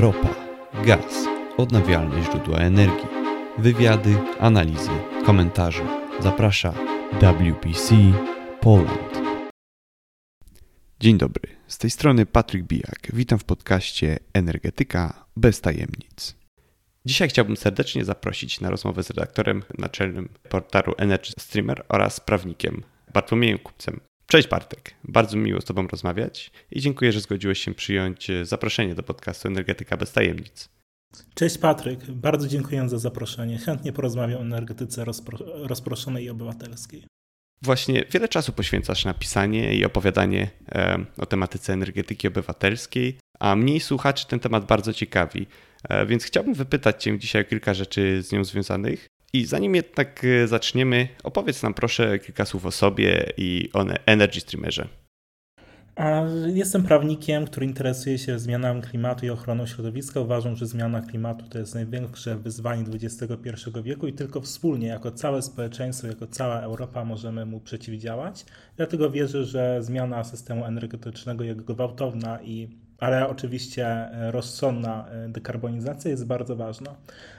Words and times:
ropa, 0.00 0.34
gaz, 0.84 1.26
odnawialne 1.56 2.24
źródła 2.24 2.58
energii, 2.58 3.08
wywiady, 3.58 4.18
analizy, 4.38 4.90
komentarze. 5.26 5.86
Zaprasza 6.20 6.72
WPC 7.12 7.94
Poland. 8.60 9.20
Dzień 11.00 11.18
dobry, 11.18 11.48
z 11.66 11.78
tej 11.78 11.90
strony 11.90 12.26
Patryk 12.26 12.64
Bijak. 12.64 13.08
Witam 13.12 13.38
w 13.38 13.44
podcaście 13.44 14.18
Energetyka 14.32 15.24
bez 15.36 15.60
tajemnic. 15.60 16.36
Dzisiaj 17.04 17.28
chciałbym 17.28 17.56
serdecznie 17.56 18.04
zaprosić 18.04 18.60
na 18.60 18.70
rozmowę 18.70 19.02
z 19.02 19.10
redaktorem 19.10 19.62
naczelnym 19.78 20.28
portalu 20.48 20.94
Energy 20.98 21.32
Streamer 21.38 21.84
oraz 21.88 22.20
prawnikiem 22.20 22.82
Bartłomiejem 23.12 23.58
Kupcem. 23.58 24.00
Cześć 24.30 24.48
Bartek, 24.48 24.94
bardzo 25.04 25.36
miło 25.36 25.60
z 25.60 25.64
Tobą 25.64 25.86
rozmawiać 25.86 26.50
i 26.70 26.80
dziękuję, 26.80 27.12
że 27.12 27.20
zgodziłeś 27.20 27.58
się 27.58 27.74
przyjąć 27.74 28.28
zaproszenie 28.42 28.94
do 28.94 29.02
podcastu 29.02 29.48
Energetyka 29.48 29.96
bez 29.96 30.12
tajemnic. 30.12 30.68
Cześć 31.34 31.58
Patryk, 31.58 32.10
bardzo 32.10 32.48
dziękuję 32.48 32.88
za 32.88 32.98
zaproszenie. 32.98 33.58
Chętnie 33.58 33.92
porozmawiam 33.92 34.38
o 34.38 34.42
energetyce 34.42 35.04
rozpro 35.04 35.38
rozproszonej 35.66 36.24
i 36.24 36.30
obywatelskiej. 36.30 37.04
Właśnie 37.62 38.04
wiele 38.10 38.28
czasu 38.28 38.52
poświęcasz 38.52 39.04
na 39.04 39.14
pisanie 39.14 39.74
i 39.74 39.84
opowiadanie 39.84 40.50
e, 40.72 41.04
o 41.18 41.26
tematyce 41.26 41.72
energetyki 41.72 42.28
obywatelskiej, 42.28 43.18
a 43.40 43.56
mniej 43.56 43.80
słuchaczy 43.80 44.26
ten 44.26 44.40
temat 44.40 44.64
bardzo 44.64 44.92
ciekawi. 44.92 45.46
E, 45.88 46.06
więc 46.06 46.24
chciałbym 46.24 46.54
wypytać 46.54 47.02
Cię 47.02 47.18
dzisiaj 47.18 47.42
o 47.42 47.44
kilka 47.44 47.74
rzeczy 47.74 48.22
z 48.22 48.32
nią 48.32 48.44
związanych. 48.44 49.06
I 49.32 49.44
zanim 49.44 49.74
jednak 49.74 50.24
e, 50.24 50.46
zaczniemy, 50.46 51.08
opowiedz 51.22 51.62
nam 51.62 51.74
proszę 51.74 52.18
kilka 52.18 52.44
słów 52.44 52.66
o 52.66 52.70
sobie 52.70 53.32
i 53.36 53.70
o 53.72 53.84
Energy 54.06 54.40
Streamerze. 54.40 54.88
Jestem 56.46 56.82
prawnikiem, 56.82 57.46
który 57.46 57.66
interesuje 57.66 58.18
się 58.18 58.38
zmianami 58.38 58.82
klimatu 58.82 59.26
i 59.26 59.30
ochroną 59.30 59.66
środowiska. 59.66 60.20
Uważam, 60.20 60.56
że 60.56 60.66
zmiana 60.66 61.00
klimatu 61.00 61.48
to 61.48 61.58
jest 61.58 61.74
największe 61.74 62.36
wyzwanie 62.36 62.84
XXI 62.94 63.50
wieku 63.82 64.06
i 64.06 64.12
tylko 64.12 64.40
wspólnie, 64.40 64.86
jako 64.86 65.10
całe 65.10 65.42
społeczeństwo, 65.42 66.06
jako 66.06 66.26
cała 66.26 66.60
Europa 66.60 67.04
możemy 67.04 67.46
mu 67.46 67.60
przeciwdziałać. 67.60 68.44
Dlatego 68.76 69.10
wierzę, 69.10 69.44
że 69.44 69.82
zmiana 69.82 70.24
systemu 70.24 70.64
energetycznego, 70.64 71.44
jego 71.44 71.74
gwałtowna 71.74 72.42
i 72.42 72.68
ale 73.00 73.28
oczywiście 73.28 73.86
e, 73.86 74.30
rozsądna 74.30 75.08
e, 75.08 75.28
dekarbonizacja 75.28 76.10
jest 76.10 76.26
bardzo 76.26 76.56
ważna. 76.56 76.94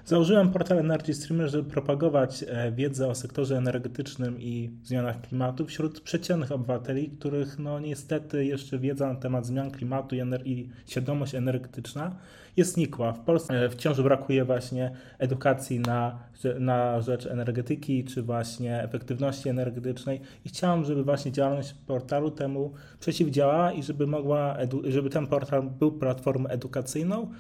Założyłem 0.06 0.52
portal 0.52 0.80
Energy 0.80 1.14
Streamer, 1.14 1.50
żeby 1.50 1.70
propagować 1.70 2.44
e, 2.48 2.72
wiedzę 2.72 3.08
o 3.08 3.16
sektorze 3.16 3.58
energetycznym 3.58 4.42
i 4.42 4.72
zmianach 4.84 5.22
klimatu 5.22 5.66
wśród 5.66 6.02
przeciętnych 6.02 6.52
obywateli, 6.52 7.10
których 7.10 7.60
no 7.60 7.80
niestety 7.80 8.46
jeszcze 8.46 8.80
wiedza 8.80 9.14
na 9.14 9.20
temat 9.20 9.46
zmian 9.46 9.72
klimatu 9.72 10.16
i, 10.16 10.20
i 10.46 10.70
świadomość 10.88 11.36
energetyczna 11.36 12.16
jest 12.58 12.78
nikła. 12.78 13.14
W 13.14 13.20
Polsce 13.20 13.70
wciąż 13.70 14.02
brakuje 14.02 14.46
właśnie 14.46 14.92
edukacji 15.20 15.80
na, 15.80 16.20
na 16.60 17.02
rzecz 17.02 17.26
energetyki 17.26 18.04
czy 18.04 18.24
właśnie 18.24 18.84
efektywności 18.84 19.50
energetycznej 19.50 20.22
i 20.46 20.50
chciałem, 20.50 20.86
żeby 20.86 21.04
właśnie 21.04 21.32
działalność 21.32 21.74
portalu 21.74 22.32
temu 22.32 22.74
przeciwdziałała 23.00 23.72
i 23.72 23.84
żeby 23.84 24.08
mogła, 24.08 24.58
żeby 24.84 25.10
ten 25.10 25.28
portal 25.28 25.64
był 25.64 25.92
platformą 25.92 26.48
edukacyjną 26.50 27.32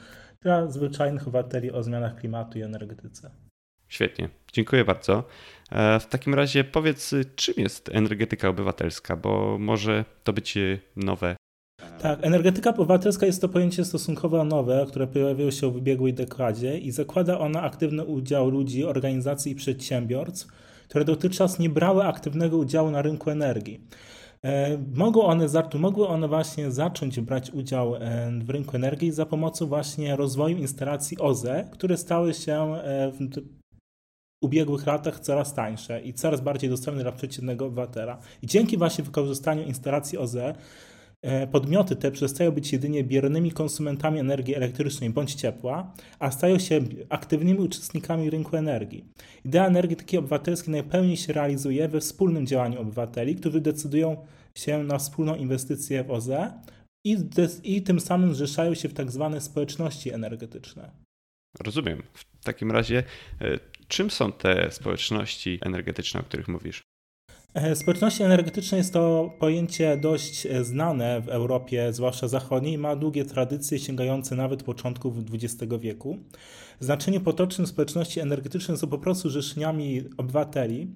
dla 0.42 0.68
zwyczajnych 0.68 1.22
obywateli 1.22 1.72
o 1.72 1.84
zmianach 1.84 2.16
klimatu 2.16 2.60
i 2.60 2.62
energetyce. 2.62 3.32
Świetnie, 3.88 4.30
dziękuję 4.54 4.86
bardzo. 4.86 5.24
E, 5.72 6.00
w 6.00 6.06
takim 6.06 6.34
razie 6.34 6.64
powiedz, 6.64 7.14
czym 7.36 7.54
jest 7.58 7.90
energetyka 7.90 8.50
obywatelska, 8.50 9.16
bo 9.16 9.58
może 9.60 10.06
to 10.24 10.34
być 10.34 10.58
nowe 10.96 11.36
tak, 12.02 12.20
energetyka 12.22 12.70
obywatelska 12.70 13.26
jest 13.26 13.42
to 13.42 13.50
pojęcie 13.50 13.86
stosunkowo 13.86 14.44
nowe, 14.44 14.86
które 14.88 15.08
pojawiło 15.08 15.52
się 15.52 15.72
w 15.72 15.76
ubiegłej 15.76 16.14
dekadzie 16.14 16.78
i 16.78 16.92
zakłada 16.92 17.40
ona 17.40 17.62
aktywny 17.62 18.06
udział 18.06 18.50
ludzi, 18.50 18.86
organizacji 18.86 19.52
i 19.52 19.56
przedsiębiorstw, 19.56 20.48
które 20.90 21.06
dotychczas 21.06 21.60
nie 21.60 21.70
brały 21.70 22.04
aktywnego 22.04 22.58
udziału 22.58 22.92
na 22.92 23.02
rynku 23.02 23.30
energii. 23.30 23.82
E, 24.44 24.78
mogą 24.94 25.22
one, 25.22 25.48
mogły 25.80 26.08
one 26.08 26.28
właśnie 26.28 26.72
zacząć 26.72 27.20
brać 27.20 27.52
udział 27.52 27.96
e, 27.96 28.32
w 28.44 28.50
rynku 28.50 28.76
energii 28.76 29.12
za 29.12 29.26
pomocą 29.26 29.66
właśnie 29.66 30.16
rozwoju 30.16 30.58
instalacji 30.58 31.18
OZE, 31.20 31.68
które 31.72 31.98
stały 31.98 32.34
się 32.34 32.54
e, 32.54 33.12
w 33.12 33.18
ubiegłych 34.44 34.86
latach 34.86 35.20
coraz 35.20 35.54
tańsze 35.54 36.02
i 36.02 36.14
coraz 36.14 36.42
bardziej 36.42 36.70
dostępne 36.70 37.02
dla 37.04 37.12
przeciętnego 37.12 37.66
obywatela. 37.66 38.18
I 38.42 38.48
dzięki 38.48 38.78
właśnie 38.78 39.04
wykorzystaniu 39.04 39.64
instalacji 39.64 40.18
OZE 40.18 40.56
podmioty 41.52 41.96
te 41.96 42.12
przestają 42.12 42.52
być 42.52 42.74
jedynie 42.74 43.04
biernymi 43.04 43.52
konsumentami 43.52 44.20
energii 44.20 44.56
elektrycznej 44.56 45.10
bądź 45.10 45.34
ciepła, 45.34 45.94
a 46.20 46.32
stają 46.32 46.60
się 46.60 46.80
aktywnymi 47.10 47.60
uczestnikami 47.60 48.30
rynku 48.30 48.58
energii. 48.58 49.06
Idea 49.46 49.68
energetyki 49.68 50.18
obywatelskiej 50.18 50.72
najpełniej 50.72 51.18
się 51.18 51.34
realizuje 51.34 51.88
we 51.88 52.00
wspólnym 52.00 52.48
działaniu 52.48 52.82
obywateli, 52.82 53.36
którzy 53.36 53.62
decydują 53.62 54.26
się 54.56 54.84
na 54.84 54.98
wspólną 54.98 55.36
inwestycję 55.36 56.04
w 56.04 56.12
OZE 56.12 56.54
i, 57.06 57.18
i 57.64 57.82
tym 57.82 58.00
samym 58.00 58.36
zrzeszają 58.36 58.74
się 58.74 58.90
w 58.90 58.94
tak 58.94 59.12
zwane 59.12 59.42
społeczności 59.42 60.12
energetyczne. 60.12 60.92
Rozumiem. 61.60 62.04
W 62.14 62.44
takim 62.44 62.72
razie, 62.72 63.04
e, 63.42 63.60
czym 63.88 64.12
są 64.12 64.32
te 64.32 64.72
społeczności 64.72 65.60
energetyczne, 65.62 66.20
o 66.20 66.24
których 66.24 66.48
mówisz? 66.48 66.91
E, 67.54 67.76
społeczności 67.76 68.24
energetyczne 68.24 68.78
jest 68.78 68.94
to 68.94 69.34
pojęcie 69.40 69.98
dość 69.98 70.46
e, 70.46 70.64
znane 70.64 71.22
w 71.22 71.30
Europie, 71.30 71.94
zwłaszcza 71.94 72.28
zachodniej, 72.28 72.78
ma 72.78 72.96
długie 72.96 73.26
tradycje 73.26 73.80
sięgające 73.80 74.36
nawet 74.36 74.64
początków 74.64 75.16
XX 75.34 75.74
wieku. 75.80 76.18
W 76.80 76.86
znaczeniu 76.86 77.22
potocznym 77.22 77.68
społeczności 77.68 78.20
energetyczne 78.20 78.78
są 78.78 78.88
po 78.88 78.98
prostu 78.98 79.30
rzeszeniami 79.30 80.04
obywateli, 80.18 80.88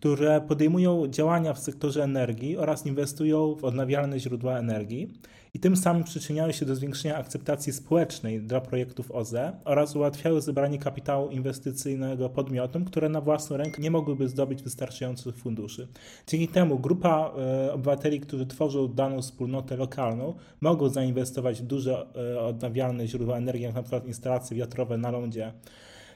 które 0.00 0.40
podejmują 0.40 1.06
działania 1.06 1.52
w 1.52 1.58
sektorze 1.58 2.04
energii 2.04 2.56
oraz 2.56 2.86
inwestują 2.86 3.54
w 3.54 3.64
odnawialne 3.64 4.20
źródła 4.20 4.58
energii 4.58 5.12
i 5.54 5.60
tym 5.60 5.76
samym 5.76 6.04
przyczyniają 6.04 6.52
się 6.52 6.66
do 6.66 6.76
zwiększenia 6.76 7.16
akceptacji 7.16 7.72
społecznej 7.72 8.40
dla 8.40 8.60
projektów 8.60 9.10
OZE 9.10 9.52
oraz 9.64 9.96
ułatwiają 9.96 10.40
zebranie 10.40 10.78
kapitału 10.78 11.30
inwestycyjnego 11.30 12.28
podmiotom, 12.28 12.84
które 12.84 13.08
na 13.08 13.20
własną 13.20 13.56
rękę 13.56 13.82
nie 13.82 13.90
mogłyby 13.90 14.28
zdobyć 14.28 14.62
wystarczających 14.62 15.36
funduszy. 15.36 15.88
Dzięki 16.26 16.48
temu 16.48 16.78
grupa 16.78 17.34
e, 17.38 17.72
obywateli, 17.72 18.20
którzy 18.20 18.46
tworzą 18.46 18.88
daną 18.88 19.22
wspólnotę 19.22 19.76
lokalną, 19.76 20.34
mogą 20.60 20.88
zainwestować 20.88 21.62
w 21.62 21.66
duże 21.66 22.06
e, 22.34 22.40
odnawialne 22.40 23.08
źródła 23.08 23.36
energii, 23.36 23.64
jak 23.64 23.74
na 23.74 23.82
przykład 23.82 24.06
instalacje 24.06 24.56
wiatrowe 24.56 24.98
na 24.98 25.10
lądzie 25.10 25.52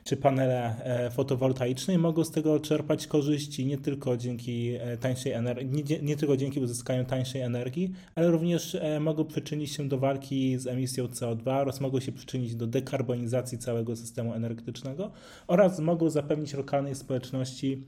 czy 0.05 0.17
panele 0.17 0.85
e, 0.85 1.11
fotowoltaiczne 1.11 1.95
i 1.95 1.99
mogą 1.99 2.25
z 2.25 2.31
tego 2.31 2.61
czerpać 2.61 3.07
korzyści 3.07 3.67
nie 3.67 3.79
tylko 3.79 4.17
dzięki 4.17 4.75
e, 4.81 4.97
tańszej 4.97 5.33
energii, 5.33 5.85
nie, 5.85 5.99
nie, 6.03 6.17
tylko 6.17 6.37
dzięki 6.37 6.61
uzyskaniu 6.61 7.05
tańszej 7.05 7.41
energii, 7.41 7.93
ale 8.15 8.31
również 8.31 8.75
e, 8.75 9.01
mogą 9.01 9.25
przyczynić 9.25 9.73
się 9.73 9.89
do 9.89 9.99
walki 9.99 10.59
z 10.59 10.67
emisją 10.67 11.07
CO2 11.07 11.49
oraz 11.49 11.81
mogą 11.81 12.01
się 12.01 12.13
przyczynić 12.13 12.57
do 12.57 12.67
dekarbonizacji 12.67 13.59
całego 13.59 13.97
systemu 13.97 14.35
energetycznego 14.35 15.13
oraz 15.47 15.81
mogą 15.81 16.11
zapewnić 16.11 16.55
lokalnej 16.55 16.95
społeczności 16.95 17.87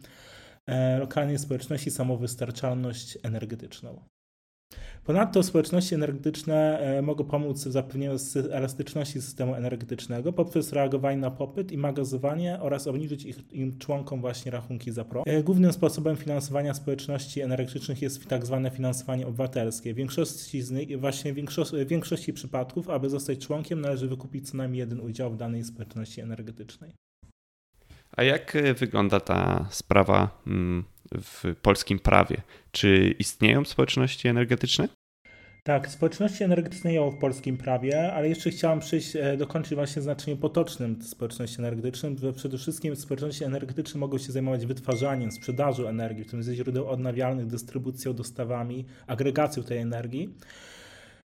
lokalnej 0.98 1.38
społeczności 1.38 1.90
samowystarczalność 1.90 3.18
energetyczną. 3.22 4.15
Ponadto 5.06 5.42
społeczności 5.42 5.94
energetyczne 5.94 6.78
e, 6.78 7.02
mogą 7.02 7.24
pomóc 7.24 7.64
w 7.64 7.72
zapewnieniu 7.72 8.16
elastyczności 8.50 9.22
systemu 9.22 9.54
energetycznego 9.54 10.32
poprzez 10.32 10.72
reagowanie 10.72 11.16
na 11.16 11.30
popyt 11.30 11.72
i 11.72 11.78
magazynowanie 11.78 12.58
oraz 12.60 12.86
obniżyć 12.86 13.24
ich, 13.24 13.52
im 13.52 13.78
członkom 13.78 14.20
właśnie 14.20 14.50
rachunki 14.50 14.92
za 14.92 15.04
prąd. 15.04 15.28
E, 15.28 15.42
głównym 15.42 15.72
sposobem 15.72 16.16
finansowania 16.16 16.74
społeczności 16.74 17.40
energetycznych 17.40 18.02
jest 18.02 18.26
tak 18.26 18.46
zwane 18.46 18.70
finansowanie 18.70 19.26
obywatelskie. 19.26 19.94
W 19.94 19.96
większości 19.96 20.62
z 20.62 20.70
nich, 20.70 21.00
właśnie 21.00 21.32
większości, 21.32 21.76
w 21.76 21.88
większości 21.88 22.32
przypadków, 22.32 22.90
aby 22.90 23.10
zostać 23.10 23.38
członkiem, 23.38 23.80
należy 23.80 24.08
wykupić 24.08 24.50
co 24.50 24.56
najmniej 24.56 24.78
jeden 24.78 25.00
udział 25.00 25.30
w 25.30 25.36
danej 25.36 25.64
społeczności 25.64 26.20
energetycznej. 26.20 26.92
A 28.16 28.22
jak 28.22 28.56
e, 28.56 28.74
wygląda 28.74 29.20
ta 29.20 29.66
sprawa 29.70 30.42
mm, 30.46 30.84
w 31.12 31.54
polskim 31.62 31.98
prawie? 31.98 32.42
Czy 32.72 33.14
istnieją 33.18 33.64
społeczności 33.64 34.28
energetyczne? 34.28 34.88
Tak, 35.66 35.88
społeczności 35.88 36.44
energetyczne 36.44 36.94
są 36.94 37.10
w 37.10 37.18
polskim 37.18 37.56
prawie, 37.56 38.12
ale 38.12 38.28
jeszcze 38.28 38.50
chciałam 38.50 38.80
przyjść, 38.80 39.16
e, 39.16 39.36
dokończyć 39.36 39.74
właśnie 39.74 40.02
znaczeniu 40.02 40.36
potocznym 40.36 41.02
społeczności 41.02 41.58
energetycznym, 41.58 42.18
że 42.18 42.32
przede 42.32 42.58
wszystkim 42.58 42.96
społeczności 42.96 43.44
energetyczne 43.44 44.00
mogą 44.00 44.18
się 44.18 44.32
zajmować 44.32 44.66
wytwarzaniem, 44.66 45.32
sprzedażą 45.32 45.88
energii, 45.88 46.24
w 46.24 46.30
tym 46.30 46.42
ze 46.42 46.54
źródeł 46.54 46.88
odnawialnych, 46.88 47.46
dystrybucją, 47.46 48.14
dostawami, 48.14 48.84
agregacją 49.06 49.62
tej 49.62 49.78
energii. 49.78 50.34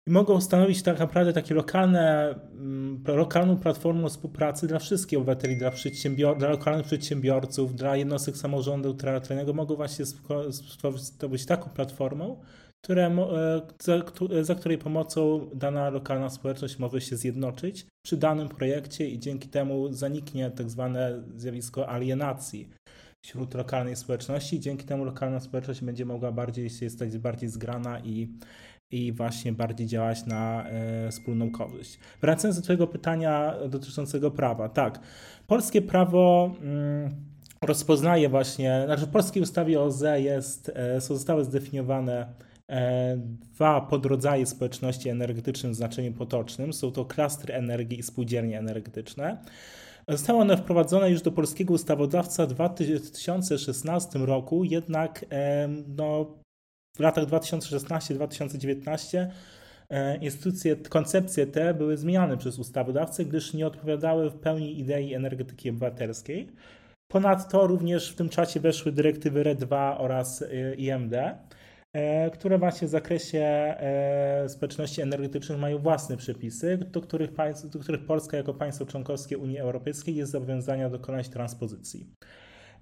I 0.06 0.10
mogą 0.10 0.40
stanowić 0.40 0.82
tak 0.82 0.98
naprawdę 0.98 1.32
takie 1.32 1.54
lokalne, 1.54 2.34
mm, 2.52 3.04
lokalną 3.06 3.56
platformę 3.56 4.08
współpracy 4.08 4.66
dla 4.66 4.78
wszystkich 4.78 5.18
obywateli, 5.18 5.56
dla, 5.56 5.70
przedsiębior 5.70 6.38
dla 6.38 6.48
lokalnych 6.48 6.86
przedsiębiorców, 6.86 7.74
dla 7.74 7.96
jednostek 7.96 8.36
samorządu 8.36 8.94
terytorialnego. 8.94 9.52
Mogą 9.52 9.76
właśnie 9.76 10.04
stworzyć 10.06 11.46
taką 11.46 11.70
platformą, 11.70 12.36
które, 12.84 13.16
za, 13.82 14.02
za 14.42 14.54
której 14.54 14.78
pomocą 14.78 15.50
dana 15.54 15.90
lokalna 15.90 16.30
społeczność 16.30 16.78
może 16.78 17.00
się 17.00 17.16
zjednoczyć 17.16 17.86
przy 18.06 18.16
danym 18.16 18.48
projekcie 18.48 19.08
i 19.08 19.18
dzięki 19.18 19.48
temu 19.48 19.92
zaniknie 19.92 20.50
tak 20.50 20.70
zwane 20.70 21.22
zjawisko 21.36 21.88
alienacji 21.88 22.68
wśród 23.24 23.54
lokalnej 23.54 23.96
społeczności. 23.96 24.60
Dzięki 24.60 24.84
temu 24.84 25.04
lokalna 25.04 25.40
społeczność 25.40 25.80
będzie 25.84 26.04
mogła 26.04 26.32
bardziej 26.32 26.70
się 26.70 26.90
stać 26.90 27.18
bardziej 27.18 27.48
zgrana 27.48 28.00
i, 28.00 28.28
i 28.90 29.12
właśnie 29.12 29.52
bardziej 29.52 29.86
działać 29.86 30.26
na 30.26 30.68
e, 30.68 31.10
wspólną 31.10 31.50
korzyść. 31.50 31.98
Wracając 32.20 32.56
do 32.56 32.62
Twojego 32.62 32.86
pytania 32.86 33.54
dotyczącego 33.68 34.30
prawa. 34.30 34.68
Tak, 34.68 35.00
polskie 35.46 35.82
prawo. 35.82 36.54
Mm, 36.60 37.10
rozpoznaje 37.62 38.28
właśnie, 38.28 38.82
znaczy 38.86 39.06
w 39.06 39.10
polskiej 39.10 39.42
ustawie 39.42 39.80
OZE 39.80 40.20
jest, 40.20 40.72
e, 40.74 41.00
zostały 41.00 41.44
zdefiniowane 41.44 42.20
e, 42.22 42.47
dwa 43.54 43.80
podrodzaje 43.80 44.46
społeczności 44.46 45.08
energetycznych 45.08 45.72
w 45.72 45.74
znaczeniu 45.74 46.12
potocznym. 46.12 46.72
Są 46.72 46.92
to 46.92 47.04
klastry 47.04 47.54
energii 47.54 47.98
i 47.98 48.02
spółdzielnie 48.02 48.58
energetyczne. 48.58 49.38
Zostały 50.08 50.40
one 50.40 50.56
wprowadzone 50.56 51.10
już 51.10 51.22
do 51.22 51.32
polskiego 51.32 51.74
ustawodawca 51.74 52.46
w 52.46 52.48
2016 52.48 54.18
roku, 54.18 54.64
jednak 54.64 55.24
no, 55.96 56.38
w 56.96 57.00
latach 57.00 57.26
2016-2019 57.26 59.26
e, 59.90 60.16
instytucje, 60.16 60.76
koncepcje 60.76 61.46
te 61.46 61.74
były 61.74 61.96
zmieniane 61.96 62.36
przez 62.36 62.58
ustawodawcę, 62.58 63.24
gdyż 63.24 63.54
nie 63.54 63.66
odpowiadały 63.66 64.30
w 64.30 64.34
pełni 64.34 64.80
idei 64.80 65.14
energetyki 65.14 65.70
obywatelskiej. 65.70 66.48
Ponadto 67.08 67.66
również 67.66 68.12
w 68.12 68.16
tym 68.16 68.28
czasie 68.28 68.60
weszły 68.60 68.92
dyrektywy 68.92 69.42
RED 69.42 69.58
2 69.58 69.98
oraz 69.98 70.44
IMD, 70.76 71.14
e, 71.14 71.38
które 72.32 72.58
właśnie 72.58 72.88
w 72.88 72.90
zakresie 72.90 73.38
e, 73.38 74.48
społeczności 74.48 75.02
energetycznych 75.02 75.58
mają 75.58 75.78
własne 75.78 76.16
przepisy, 76.16 76.78
do 76.78 77.00
których, 77.00 77.34
państw, 77.34 77.70
do 77.70 77.78
których 77.78 78.06
Polska 78.06 78.36
jako 78.36 78.54
państwo 78.54 78.86
członkowskie 78.86 79.38
Unii 79.38 79.58
Europejskiej 79.58 80.16
jest 80.16 80.32
zobowiązana 80.32 80.90
dokonać 80.90 81.28
transpozycji. 81.28 82.14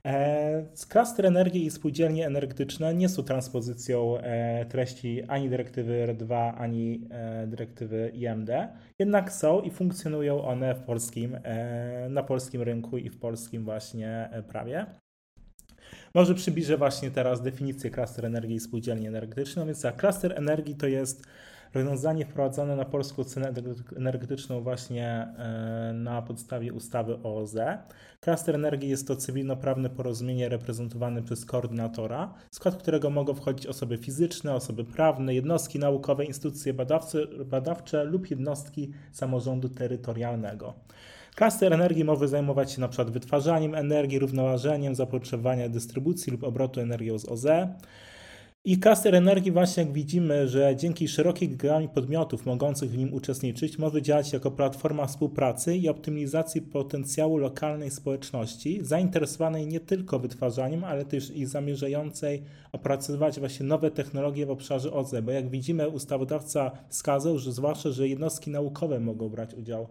E, 0.06 0.66
klaster 0.88 1.26
energii 1.26 1.66
i 1.66 1.70
spółdzielnie 1.70 2.26
energetyczne 2.26 2.94
nie 2.94 3.08
są 3.08 3.22
transpozycją 3.22 4.18
e, 4.18 4.66
treści 4.66 5.22
ani 5.28 5.50
dyrektywy 5.50 6.06
R2, 6.08 6.52
ani 6.56 7.08
e, 7.10 7.46
dyrektywy 7.46 8.12
IMD, 8.14 8.50
jednak 8.98 9.32
są 9.32 9.60
i 9.60 9.70
funkcjonują 9.70 10.42
one 10.44 10.74
w 10.74 10.82
polskim, 10.82 11.38
na 12.08 12.22
polskim 12.22 12.62
rynku 12.62 12.98
i 12.98 13.10
w 13.10 13.18
polskim 13.18 13.64
właśnie 13.64 14.30
prawie. 14.48 14.86
Może 16.14 16.34
przybliżę 16.34 16.76
właśnie 16.76 17.10
teraz 17.10 17.42
definicję 17.42 17.90
klaster 17.90 18.26
energii 18.26 18.56
i 18.56 18.60
spółdzielni 18.60 19.06
energetycznej. 19.06 19.62
No 19.62 19.66
więc 19.66 19.82
tak, 19.82 19.96
klaster 19.96 20.32
energii 20.36 20.74
to 20.74 20.86
jest 20.86 21.22
rozwiązanie 21.74 22.24
wprowadzone 22.26 22.76
na 22.76 22.84
polską 22.84 23.24
cenę 23.24 23.52
energetyczną 23.96 24.60
właśnie 24.60 25.28
e, 25.38 25.92
na 25.94 26.22
podstawie 26.22 26.72
ustawy 26.72 27.18
o 27.22 27.36
OZE. 27.36 27.78
Klaster 28.20 28.54
energii 28.54 28.88
jest 28.90 29.08
to 29.08 29.16
cywilnoprawne 29.16 29.90
porozumienie 29.90 30.48
reprezentowane 30.48 31.22
przez 31.22 31.44
koordynatora, 31.44 32.34
w 32.50 32.54
skład 32.54 32.76
którego 32.76 33.10
mogą 33.10 33.34
wchodzić 33.34 33.66
osoby 33.66 33.98
fizyczne, 33.98 34.54
osoby 34.54 34.84
prawne, 34.84 35.34
jednostki 35.34 35.78
naukowe, 35.78 36.24
instytucje 36.24 36.74
badawcze, 36.74 37.26
badawcze 37.44 38.04
lub 38.04 38.30
jednostki 38.30 38.92
samorządu 39.12 39.68
terytorialnego. 39.68 40.74
Klaster 41.36 41.72
energii 41.72 42.04
może 42.04 42.28
zajmować 42.28 42.72
się 42.72 42.78
np. 42.78 43.04
wytwarzaniem 43.04 43.74
energii, 43.74 44.18
równoważeniem 44.18 44.94
zapotrzebowania 44.94 45.68
dystrybucji 45.68 46.32
lub 46.32 46.44
obrotu 46.44 46.80
energią 46.80 47.18
z 47.18 47.24
OZE. 47.24 47.74
I 48.64 48.78
klaster 48.78 49.14
energii 49.14 49.52
właśnie 49.52 49.82
jak 49.82 49.92
widzimy, 49.92 50.48
że 50.48 50.76
dzięki 50.76 51.08
szerokiej 51.08 51.48
gamie 51.48 51.88
podmiotów 51.88 52.46
mogących 52.46 52.90
w 52.90 52.96
nim 52.96 53.14
uczestniczyć 53.14 53.78
może 53.78 54.02
działać 54.02 54.32
jako 54.32 54.50
platforma 54.50 55.06
współpracy 55.06 55.76
i 55.76 55.88
optymalizacji 55.88 56.62
potencjału 56.62 57.36
lokalnej 57.36 57.90
społeczności, 57.90 58.78
zainteresowanej 58.82 59.66
nie 59.66 59.80
tylko 59.80 60.18
wytwarzaniem, 60.18 60.84
ale 60.84 61.04
też 61.04 61.30
i 61.30 61.46
zamierzającej 61.46 62.42
opracowywać 62.72 63.40
właśnie 63.40 63.66
nowe 63.66 63.90
technologie 63.90 64.46
w 64.46 64.50
obszarze 64.50 64.92
OZE, 64.92 65.22
bo 65.22 65.30
jak 65.30 65.50
widzimy 65.50 65.88
ustawodawca 65.88 66.70
wskazał, 66.88 67.38
że 67.38 67.52
zwłaszcza, 67.52 67.90
że 67.90 68.08
jednostki 68.08 68.50
naukowe 68.50 69.00
mogą 69.00 69.28
brać 69.28 69.54
udział 69.54 69.86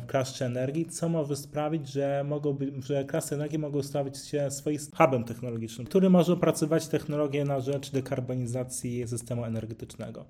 w 0.00 0.06
klasie 0.06 0.44
energii, 0.44 0.86
co 0.86 1.08
może 1.08 1.36
sprawić, 1.36 1.88
że, 1.88 2.24
mogą 2.24 2.52
być, 2.52 2.84
że 2.84 3.04
klasy 3.04 3.34
energii 3.34 3.58
mogą 3.58 3.82
stawić 3.82 4.18
się 4.18 4.50
swoim 4.50 4.78
hubem 4.96 5.24
technologicznym, 5.24 5.86
który 5.86 6.10
może 6.10 6.32
opracować 6.32 6.88
technologie 6.88 7.44
na 7.44 7.60
rzecz 7.60 7.90
dekarbonizacji 7.90 9.08
systemu 9.08 9.44
energetycznego. 9.44 10.24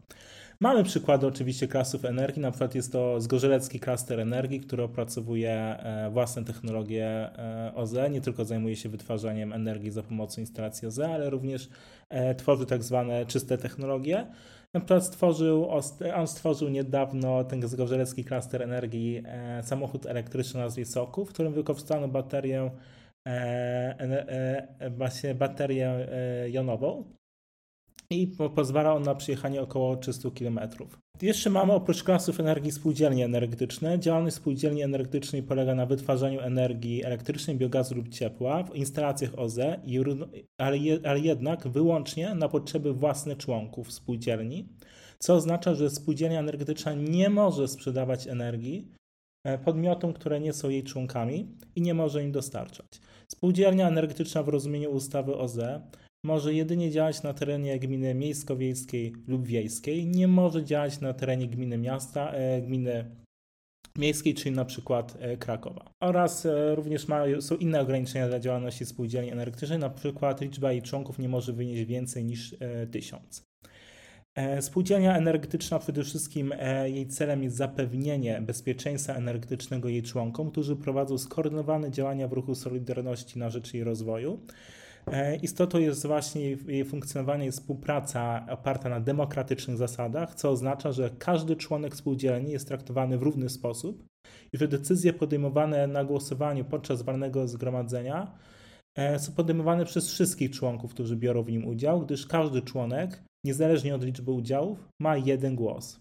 Mamy 0.61 0.85
przykłady 0.85 1.27
oczywiście 1.27 1.69
klasów 1.69 2.05
energii, 2.05 2.43
na 2.43 2.51
przykład 2.51 2.75
jest 2.75 2.93
to 2.93 3.21
Zgorzelecki 3.21 3.81
Klaster 3.81 4.21
Energii, 4.21 4.61
który 4.61 4.83
opracowuje 4.83 5.53
e, 5.53 6.11
własne 6.11 6.45
technologie 6.45 7.07
e, 7.07 7.73
OZE, 7.75 8.11
nie 8.11 8.21
tylko 8.21 8.45
zajmuje 8.45 8.77
się 8.77 8.89
wytwarzaniem 8.89 9.53
energii 9.53 9.91
za 9.91 10.03
pomocą 10.03 10.41
instalacji 10.41 10.89
OZE, 10.89 11.15
ale 11.15 11.31
również 11.31 11.69
tworzy 12.37 12.67
tak 12.67 12.83
zwane 12.83 13.27
czyste 13.27 13.59
technologie. 13.59 14.27
Na 14.75 14.81
przykład 14.81 15.05
stworzył, 15.05 15.69
on 16.15 16.27
stworzył 16.27 16.69
niedawno 16.69 17.45
ten 17.45 17.69
zgorzelecki 17.69 18.25
klaster 18.25 18.63
energii 18.63 19.23
e, 19.27 19.63
samochód 19.63 20.07
elektryczny 20.07 20.61
o 20.61 20.63
nazwie 20.63 20.87
Soku, 20.87 21.25
w 21.25 21.29
którym 21.29 21.53
wykorzystano 21.53 22.09
baterię 22.09 22.71
e, 23.27 23.31
e, 24.81 24.91
właśnie 24.91 25.35
baterię 25.35 25.89
e, 25.89 26.51
jonową 26.51 27.20
i 28.11 28.27
pozwala 28.55 28.95
on 28.95 29.03
na 29.03 29.15
przejechanie 29.15 29.63
około 29.63 29.97
300 29.97 30.31
km. 30.31 30.61
Jeszcze 31.23 31.51
mamy 31.51 31.73
oprócz 31.73 32.05
klasów 32.05 32.41
energii 32.41 32.73
spółdzielnie 32.73 33.25
energetyczne. 33.25 33.99
Działalność 33.99 34.37
spółdzielni 34.37 34.83
energetycznej 34.83 35.43
polega 35.43 35.75
na 35.75 35.87
wytwarzaniu 35.87 36.41
energii 36.41 37.05
elektrycznej, 37.05 37.57
biogazu 37.57 37.95
lub 37.95 38.09
ciepła 38.09 38.63
w 38.63 38.77
instalacjach 38.77 39.39
OZE, 39.39 39.81
ale, 40.59 40.79
ale 41.05 41.21
jednak 41.21 41.69
wyłącznie 41.69 42.35
na 42.35 42.49
potrzeby 42.49 42.93
własne 42.93 43.37
członków 43.37 43.93
spółdzielni, 43.93 44.69
co 45.19 45.35
oznacza, 45.35 45.75
że 45.75 45.91
spółdzielnia 45.91 46.41
energetyczna 46.41 46.95
nie 46.95 47.31
może 47.31 47.69
sprzedawać 47.69 48.27
energii 48.27 48.89
e, 49.45 49.59
podmiotom, 49.59 50.13
które 50.13 50.41
nie 50.41 50.53
są 50.53 50.69
jej 50.69 50.85
członkami 50.85 51.57
i 51.77 51.83
nie 51.83 51.95
może 51.95 52.23
im 52.23 52.33
dostarczać. 52.33 52.87
Spółdzielnia 53.29 53.89
energetyczna 53.89 54.43
w 54.43 54.49
rozumieniu 54.49 54.91
ustawy 54.91 55.37
OZE 55.37 55.81
może 56.25 56.55
jedynie 56.55 56.91
działać 56.91 57.23
na 57.23 57.35
terenie 57.35 57.79
gminy 57.79 58.15
miejsko-wiejskiej 58.15 59.13
lub 59.29 59.47
wiejskiej, 59.47 60.07
nie 60.07 60.29
może 60.29 60.65
działać 60.65 61.01
na 61.01 61.13
terenie 61.13 61.49
gminy 61.49 61.79
miasta, 61.79 62.33
e, 62.33 62.63
gminy 62.63 63.05
miejskiej, 63.99 64.35
czyli 64.35 64.57
na 64.57 64.65
przykład 64.65 65.17
e, 65.21 65.37
Krakowa. 65.37 65.91
Oraz 66.01 66.47
e, 66.47 66.75
również 66.75 67.09
ma, 67.09 67.23
są 67.41 67.57
inne 67.57 67.81
ograniczenia 67.81 68.29
dla 68.29 68.41
działalności 68.41 68.87
spółdzielni 68.87 69.33
energetycznej, 69.33 69.79
na 69.79 69.91
przykład 69.91 70.41
liczba 70.41 70.73
jej 70.73 70.83
członków 70.83 71.19
nie 71.19 71.29
może 71.29 71.53
wynieść 71.53 71.85
więcej 71.85 72.25
niż 72.25 72.57
tysiąc. 72.91 73.51
Spółdzielnia 74.61 75.17
energetyczna 75.17 75.79
przede 75.79 76.05
wszystkim 76.05 76.55
jej 76.85 77.07
celem 77.07 77.43
jest 77.43 77.57
zapewnienie 77.57 78.41
bezpieczeństwa 78.43 79.15
energetycznego 79.15 79.89
jej 79.89 80.03
członkom, 80.03 80.51
którzy 80.51 80.77
prowadzą 80.77 81.19
skoordynowane 81.19 81.91
działania 81.91 82.29
w 82.29 82.33
ruchu 82.33 82.55
Solidarności 82.55 83.39
na 83.39 83.51
rzecz 83.51 83.75
jej 83.75 83.85
rozwoju. 83.85 84.41
E, 85.13 85.37
istotą 85.37 85.79
jest 85.79 86.07
właśnie 86.07 86.51
jej 86.51 86.85
funkcjonowanie 86.85 87.47
i 87.47 87.51
współpraca 87.51 88.47
oparta 88.51 88.89
na 88.89 89.01
demokratycznych 89.01 89.77
zasadach, 89.77 90.35
co 90.35 90.51
oznacza, 90.51 90.93
że 90.93 91.11
każdy 91.19 91.57
członek 91.57 91.97
spółdzielni 91.97 92.53
jest 92.53 92.69
traktowany 92.69 93.19
w 93.19 93.23
równy 93.23 93.49
sposób 93.49 94.05
i 94.53 94.59
że 94.59 94.69
decyzje 94.69 95.13
podejmowane 95.13 95.87
na 95.87 96.05
głosowaniu 96.05 96.65
podczas 96.65 97.03
walnego 97.03 97.49
zgromadzenia 97.49 98.39
e, 98.97 99.19
są 99.19 99.33
podejmowane 99.33 99.85
przez 99.85 100.11
wszystkich 100.11 100.51
członków, 100.51 100.95
którzy 100.95 101.17
biorą 101.17 101.43
w 101.43 101.51
nim 101.51 101.69
udział, 101.69 102.01
gdyż 102.01 102.27
każdy 102.27 102.63
członek, 102.63 103.23
niezależnie 103.47 103.95
od 103.95 104.05
liczby 104.05 104.31
udziałów, 104.31 104.89
ma 105.01 105.17
jeden 105.17 105.57
głos. 105.57 106.01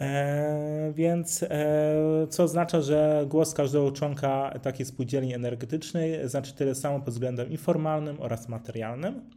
E, 0.00 0.92
więc 0.94 1.42
e, 1.42 2.26
co 2.30 2.42
oznacza, 2.42 2.80
że 2.80 3.24
głos 3.28 3.54
każdego 3.54 3.92
członka 3.92 4.58
takiej 4.62 4.86
spółdzielni 4.86 5.34
energetycznej 5.34 6.28
znaczy 6.28 6.54
tyle 6.54 6.74
samo 6.74 7.00
pod 7.00 7.14
względem 7.14 7.50
informalnym 7.50 8.20
oraz 8.20 8.48
materialnym. 8.48 9.30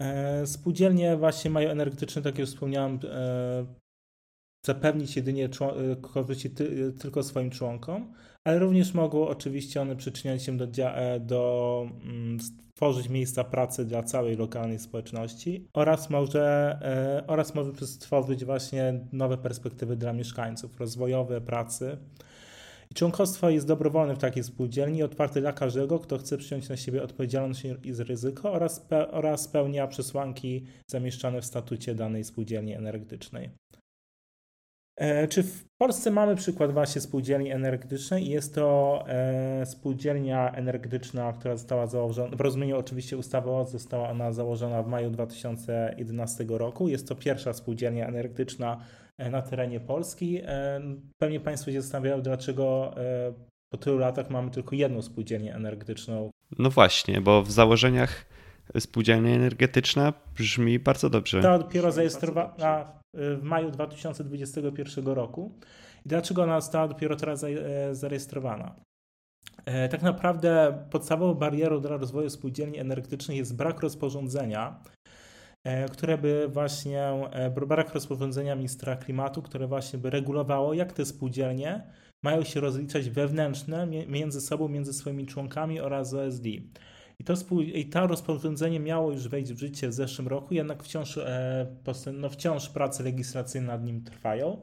E, 0.00 0.46
spółdzielnie 0.46 1.16
właśnie 1.16 1.50
mają 1.50 1.70
energetyczne, 1.70 2.22
tak 2.22 2.34
jak 2.34 2.38
już 2.38 2.48
wspomniałem, 2.48 2.98
zapewnić 4.66 5.16
jedynie 5.16 5.48
korzyści 6.02 6.50
tylko 7.00 7.22
swoim 7.22 7.50
członkom, 7.50 8.14
ale 8.44 8.58
również 8.58 8.94
mogą 8.94 9.28
oczywiście 9.28 9.80
one 9.80 9.96
przyczyniać 9.96 10.42
się 10.42 10.56
do, 10.56 10.66
do 11.20 11.86
mm, 12.04 12.38
tworzyć 12.74 13.08
miejsca 13.08 13.44
pracy 13.44 13.84
dla 13.84 14.02
całej 14.02 14.36
lokalnej 14.36 14.78
społeczności 14.78 15.68
oraz 15.74 16.10
może, 16.10 16.78
e, 16.82 17.26
oraz 17.26 17.54
może 17.54 17.72
stworzyć 17.86 18.44
właśnie 18.44 19.00
nowe 19.12 19.38
perspektywy 19.38 19.96
dla 19.96 20.12
mieszkańców, 20.12 20.80
rozwojowe 20.80 21.40
pracy. 21.40 21.96
Członkostwo 22.94 23.50
jest 23.50 23.66
dobrowolne 23.66 24.14
w 24.14 24.18
takiej 24.18 24.44
spółdzielni, 24.44 25.02
otwarte 25.02 25.40
dla 25.40 25.52
każdego, 25.52 25.98
kto 25.98 26.18
chce 26.18 26.38
przyjąć 26.38 26.68
na 26.68 26.76
siebie 26.76 27.02
odpowiedzialność 27.02 27.64
i 27.64 27.92
ryzyko 27.92 28.52
oraz, 28.52 28.86
oraz 29.10 29.42
spełnia 29.42 29.86
przesłanki 29.86 30.64
zamieszczone 30.90 31.40
w 31.40 31.44
statucie 31.44 31.94
danej 31.94 32.24
spółdzielni 32.24 32.74
energetycznej. 32.74 33.50
E, 34.96 35.28
czy 35.28 35.42
w 35.42 35.64
Polsce 35.78 36.10
mamy 36.10 36.36
przykład 36.36 36.72
właśnie 36.72 37.00
spółdzielni 37.00 37.50
energetycznej? 37.50 38.28
Jest 38.28 38.54
to 38.54 39.04
e, 39.08 39.66
spółdzielnia 39.66 40.52
energetyczna, 40.52 41.32
która 41.32 41.56
została 41.56 41.86
założona, 41.86 42.36
w 42.36 42.40
rozumieniu 42.40 42.78
oczywiście 42.78 43.16
ustawy 43.16 43.50
o 43.50 43.64
została 43.64 44.10
ona 44.10 44.32
założona 44.32 44.82
w 44.82 44.88
maju 44.88 45.10
2011 45.10 46.44
roku. 46.48 46.88
Jest 46.88 47.08
to 47.08 47.14
pierwsza 47.14 47.52
spółdzielnia 47.52 48.06
energetyczna 48.06 48.80
e, 49.18 49.30
na 49.30 49.42
terenie 49.42 49.80
Polski. 49.80 50.40
Pewnie 51.18 51.40
Państwo 51.40 51.72
się 51.72 51.82
zastanawiają, 51.82 52.22
dlaczego 52.22 52.94
po 53.70 53.78
tylu 53.78 53.98
latach 53.98 54.30
mamy 54.30 54.50
tylko 54.50 54.76
jedną 54.76 55.02
spółdzielnię 55.02 55.54
energetyczną. 55.54 56.30
No 56.58 56.70
właśnie, 56.70 57.20
bo 57.20 57.42
w 57.42 57.50
założeniach 57.50 58.26
spółdzielnia 58.78 59.34
energetyczna 59.34 60.12
brzmi 60.36 60.78
bardzo 60.78 61.10
dobrze. 61.10 61.42
To 61.42 61.58
dopiero 61.58 61.92
zarejestrowana 61.92 62.92
w 63.14 63.42
maju 63.42 63.70
2021 63.70 65.06
roku. 65.06 65.52
I 66.06 66.08
dlaczego 66.08 66.42
ona 66.42 66.60
została 66.60 66.88
dopiero 66.88 67.16
teraz 67.16 67.44
e, 67.44 67.94
zarejestrowana? 67.94 68.74
E, 69.64 69.88
tak 69.88 70.02
naprawdę 70.02 70.78
podstawową 70.90 71.34
barierą 71.34 71.80
dla 71.80 71.96
rozwoju 71.96 72.30
spółdzielni 72.30 72.78
energetycznych 72.78 73.36
jest 73.36 73.56
brak 73.56 73.80
rozporządzenia, 73.80 74.80
e, 75.64 75.88
które 75.88 76.18
by 76.18 76.48
właśnie, 76.48 77.12
brak 77.68 77.94
rozporządzenia 77.94 78.54
ministra 78.56 78.96
klimatu, 78.96 79.42
które 79.42 79.66
właśnie 79.66 79.98
by 79.98 80.10
regulowało, 80.10 80.74
jak 80.74 80.92
te 80.92 81.04
spółdzielnie 81.04 81.82
mają 82.24 82.44
się 82.44 82.60
rozliczać 82.60 83.10
wewnętrzne 83.10 83.86
między 84.06 84.40
sobą, 84.40 84.68
między 84.68 84.92
swoimi 84.92 85.26
członkami 85.26 85.80
oraz 85.80 86.14
OSD. 86.14 86.46
I 87.18 87.24
to, 87.24 87.34
I 87.74 87.86
to 87.86 88.06
rozporządzenie 88.06 88.80
miało 88.80 89.12
już 89.12 89.28
wejść 89.28 89.52
w 89.52 89.58
życie 89.58 89.88
w 89.88 89.92
zeszłym 89.92 90.28
roku, 90.28 90.54
jednak 90.54 90.82
wciąż, 90.82 91.18
e, 91.18 91.66
no 92.12 92.28
wciąż 92.28 92.68
prace 92.68 93.02
legislacyjne 93.02 93.66
nad 93.66 93.84
nim 93.84 94.04
trwają. 94.04 94.62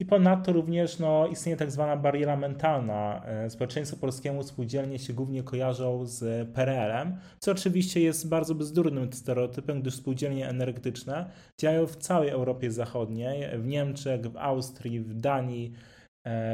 I 0.00 0.06
ponadto 0.06 0.52
również 0.52 0.98
no, 0.98 1.26
istnieje 1.26 1.56
tak 1.56 1.70
zwana 1.70 1.96
bariera 1.96 2.36
mentalna. 2.36 3.22
E, 3.24 3.50
społeczeństwo 3.50 3.96
polskiemu 3.96 4.42
spółdzielnie 4.42 4.98
się 4.98 5.12
głównie 5.12 5.42
kojarzą 5.42 6.06
z 6.06 6.48
PRL-em, 6.48 7.16
co 7.38 7.52
oczywiście 7.52 8.00
jest 8.00 8.28
bardzo 8.28 8.54
bezdurnym 8.54 9.12
stereotypem, 9.12 9.80
gdyż 9.80 9.94
spółdzielnie 9.94 10.48
energetyczne 10.48 11.30
działają 11.58 11.86
w 11.86 11.96
całej 11.96 12.28
Europie 12.28 12.70
Zachodniej, 12.70 13.58
w 13.58 13.66
Niemczech, 13.66 14.20
w 14.20 14.36
Austrii, 14.36 15.00
w 15.00 15.14
Danii, 15.14 15.72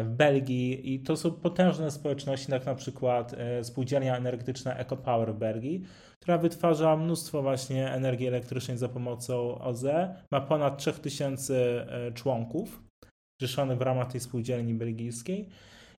w 0.05 0.09
Belgii 0.09 0.95
i 0.95 1.01
to 1.01 1.17
są 1.17 1.31
potężne 1.31 1.91
społeczności, 1.91 2.53
jak 2.53 2.67
na 2.67 2.75
przykład 2.75 3.35
e, 3.39 3.65
spółdzielnia 3.65 4.17
energetyczna 4.17 4.77
EcoPower 4.77 5.35
w 5.35 5.39
Belgii, 5.39 5.83
która 6.21 6.39
wytwarza 6.39 6.97
mnóstwo 6.97 7.43
właśnie 7.43 7.93
energii 7.93 8.27
elektrycznej 8.27 8.77
za 8.77 8.89
pomocą 8.89 9.59
OZE, 9.59 10.15
ma 10.31 10.41
ponad 10.41 10.79
3000 10.79 11.55
e, 11.57 12.13
członków 12.13 12.83
rzeszonych 13.41 13.79
w 13.79 13.83
ramach 13.83 14.13
tej 14.13 14.21
spółdzielni 14.21 14.75
belgijskiej 14.75 15.49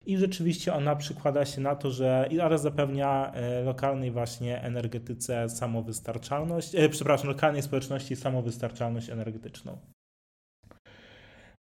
i 0.06 0.18
rzeczywiście 0.18 0.75
ona 0.75 0.97
przykłada 0.97 1.45
się 1.45 1.61
na 1.61 1.76
to, 1.76 1.90
że 1.90 2.28
oraz 2.42 2.62
zapewnia 2.62 3.33
lokalnej 3.64 4.11
właśnie 4.11 4.62
energetyce 4.62 5.49
samowystarczalność, 5.49 6.75
e, 6.75 6.88
przepraszam, 6.88 7.28
lokalnej 7.28 7.62
społeczności 7.62 8.16
samowystarczalność 8.16 9.11
energetyczną. 9.11 9.78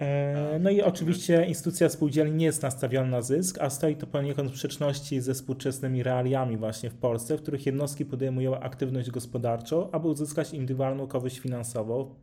E, 0.03 0.59
no 0.61 0.71
i 0.71 0.83
oczywiście 0.83 1.45
instytucja 1.45 1.89
spółdzielni 1.89 2.37
nie 2.37 2.47
jest 2.47 2.63
nastawiona 2.63 3.09
na 3.09 3.23
zysk, 3.23 3.59
a 3.61 3.71
stoi 3.71 3.97
to 3.97 4.07
poniekąd 4.07 4.51
w 4.51 4.55
sprzeczności 4.55 5.21
ze 5.21 5.35
współczesnymi 5.35 6.03
realiami 6.03 6.57
właśnie 6.57 6.91
w 6.91 6.95
Polsce, 6.95 7.37
w 7.37 7.43
których 7.43 7.67
jednostki 7.67 8.05
podejmują 8.05 8.61
aktywność 8.61 9.11
gospodarczą, 9.11 9.91
aby 9.91 10.09
uzyskać 10.09 10.55
indywidualną 10.55 11.07
korzyść 11.07 11.39
finansową. 11.39 12.15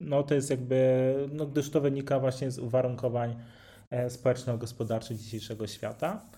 No 0.00 0.22
to 0.22 0.34
jest 0.34 0.50
jakby, 0.50 1.14
no 1.32 1.46
gdyż 1.46 1.70
to 1.70 1.80
wynika 1.80 2.20
właśnie 2.20 2.50
z 2.50 2.58
uwarunkowań 2.58 3.36
e, 3.90 4.10
społeczno-gospodarczych 4.10 5.16
dzisiejszego 5.16 5.66
świata. 5.66 6.30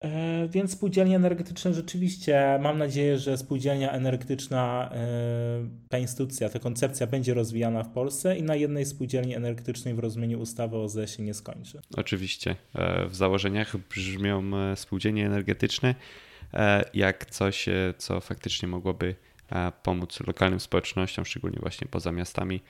E, 0.00 0.48
więc 0.48 0.72
spółdzielnie 0.72 1.16
energetyczne 1.16 1.74
rzeczywiście, 1.74 2.58
mam 2.62 2.78
nadzieję, 2.78 3.18
że 3.18 3.38
spółdzielnia 3.38 3.92
energetyczna, 3.92 4.90
e, 4.92 5.68
ta 5.88 5.98
instytucja, 5.98 6.48
ta 6.48 6.58
koncepcja 6.58 7.06
będzie 7.06 7.34
rozwijana 7.34 7.82
w 7.82 7.92
Polsce 7.92 8.36
i 8.36 8.42
na 8.42 8.54
jednej 8.56 8.86
spółdzielni 8.86 9.34
energetycznej 9.34 9.94
w 9.94 9.98
rozumieniu 9.98 10.40
ustawy 10.40 10.76
o 10.76 10.88
ZE 10.88 11.08
się 11.08 11.22
nie 11.22 11.34
skończy. 11.34 11.80
Oczywiście. 11.96 12.56
E, 12.74 13.06
w 13.06 13.14
założeniach 13.14 13.76
brzmią 13.76 14.42
spółdzielnie 14.76 15.26
energetyczne 15.26 15.94
jak 16.94 17.26
coś, 17.30 17.66
co 17.98 18.20
faktycznie 18.20 18.68
mogłoby 18.68 19.14
pomóc 19.82 20.20
lokalnym 20.26 20.60
społecznościom, 20.60 21.24
szczególnie 21.24 21.58
właśnie 21.60 21.88
poza 21.90 22.12
miastami, 22.12 22.60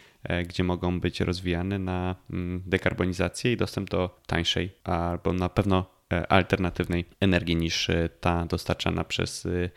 gdzie 0.49 0.64
mogą 0.64 1.00
być 1.00 1.21
rozwijane 1.21 1.78
na 1.78 2.16
mm, 2.31 2.62
dekarbonizację 2.66 3.52
i 3.52 3.57
dostęp 3.57 3.90
do 3.90 4.21
tańszej 4.26 4.75
albo 4.85 5.33
na 5.33 5.49
pewno 5.49 5.95
alternatywnej 6.28 7.04
energii 7.20 7.56
niż 7.56 7.90
e, 7.90 8.08
ta 8.20 8.46
dostarczana 8.46 9.04
przez 9.04 9.46
e, 9.46 9.70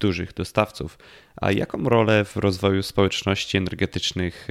dużych 0.00 0.34
dostawców. 0.34 0.98
A 1.36 1.52
jaką 1.52 1.84
rolę 1.84 2.24
w 2.24 2.36
rozwoju 2.36 2.82
społeczności 2.82 3.56
energetycznych 3.56 4.48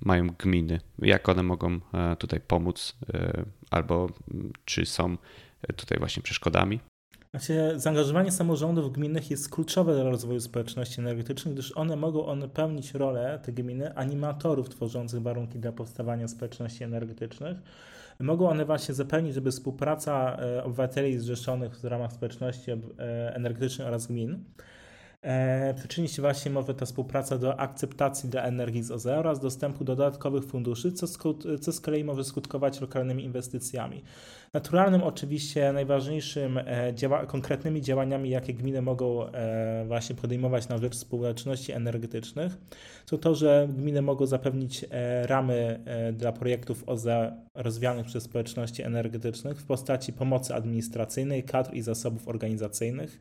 mają 0.00 0.26
gminy? 0.38 0.80
Jak 0.98 1.28
one 1.28 1.42
mogą 1.42 1.80
tutaj 2.18 2.40
pomóc, 2.40 2.96
albo 3.70 4.10
czy 4.64 4.86
są 4.86 5.16
tutaj 5.76 5.98
właśnie 5.98 6.22
przeszkodami? 6.22 6.80
Znaczy, 7.30 7.72
zaangażowanie 7.76 8.32
samorządów 8.32 8.92
gminnych 8.92 9.30
jest 9.30 9.50
kluczowe 9.50 9.94
dla 9.94 10.04
rozwoju 10.04 10.40
społeczności 10.40 11.00
energetycznych, 11.00 11.54
gdyż 11.54 11.76
one 11.76 11.96
mogą 11.96 12.26
one 12.26 12.48
pełnić 12.48 12.94
rolę, 12.94 13.40
te 13.42 13.52
gminy, 13.52 13.96
animatorów 13.96 14.68
tworzących 14.68 15.22
warunki 15.22 15.58
dla 15.58 15.72
powstawania 15.72 16.28
społeczności 16.28 16.84
energetycznych 16.84 17.56
Mogą 18.20 18.48
one 18.48 18.64
właśnie 18.64 18.94
zapewnić, 18.94 19.34
żeby 19.34 19.50
współpraca 19.50 20.36
e, 20.36 20.64
obywateli 20.64 21.18
zrzeszonych 21.18 21.80
w 21.80 21.84
ramach 21.84 22.12
społeczności 22.12 22.70
e, 22.70 22.76
energetycznej 23.34 23.88
oraz 23.88 24.06
gmin 24.06 24.44
e, 25.22 25.74
przyczyni 25.74 26.08
się 26.08 26.22
właśnie 26.22 26.50
może 26.50 26.74
ta 26.74 26.86
współpraca 26.86 27.38
do 27.38 27.60
akceptacji 27.60 28.28
dla 28.28 28.42
energii 28.42 28.82
z 28.82 28.90
OZE 28.90 29.18
oraz 29.18 29.40
dostępu 29.40 29.84
do 29.84 29.96
dodatkowych 29.96 30.44
funduszy, 30.44 30.92
co, 30.92 31.06
co 31.60 31.72
z 31.72 31.80
kolei 31.80 32.04
może 32.04 32.24
skutkować 32.24 32.80
lokalnymi 32.80 33.24
inwestycjami. 33.24 34.02
Naturalnym 34.52 35.02
oczywiście 35.02 35.72
najważniejszym 35.72 36.58
e, 36.58 36.92
działa, 36.94 37.26
konkretnymi 37.26 37.82
działaniami, 37.82 38.30
jakie 38.30 38.54
gminy 38.54 38.82
mogą 38.82 39.26
e, 39.26 39.84
właśnie 39.86 40.16
podejmować 40.16 40.68
na 40.68 40.78
rzecz 40.78 40.96
społeczności 40.96 41.72
energetycznych, 41.72 42.56
to 43.06 43.18
to, 43.18 43.34
że 43.34 43.68
gminy 43.76 44.02
mogą 44.02 44.26
zapewnić 44.26 44.84
e, 44.90 45.26
ramy 45.26 45.80
dla 46.12 46.32
projektów 46.32 46.88
OZE 46.88 47.36
rozwianych 47.54 48.06
przez 48.06 48.24
społeczności 48.24 48.82
energetycznych 48.82 49.60
w 49.60 49.66
postaci 49.66 50.12
pomocy 50.12 50.54
administracyjnej, 50.54 51.42
kadr 51.42 51.74
i 51.74 51.82
zasobów 51.82 52.28
organizacyjnych. 52.28 53.20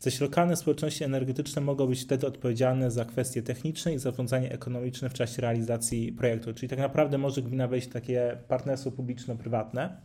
Zaś 0.00 0.20
lokalne 0.20 0.56
społeczności 0.56 1.04
energetyczne 1.04 1.62
mogą 1.62 1.86
być 1.86 2.02
wtedy 2.02 2.26
odpowiedzialne 2.26 2.90
za 2.90 3.04
kwestie 3.04 3.42
techniczne 3.42 3.94
i 3.94 3.98
zarządzanie 3.98 4.52
ekonomiczne 4.52 5.08
w 5.08 5.14
czasie 5.14 5.42
realizacji 5.42 6.12
projektu. 6.12 6.54
Czyli 6.54 6.68
tak 6.68 6.78
naprawdę 6.78 7.18
może 7.18 7.42
gmina 7.42 7.68
wejść 7.68 7.88
w 7.88 7.92
takie 7.92 8.36
partnerstwo 8.48 8.90
publiczno-prywatne 8.90 9.96